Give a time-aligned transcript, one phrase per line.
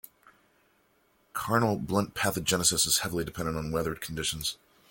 [1.33, 4.57] Karnal bunt pathogenesis is heavily dependent on weather conditions.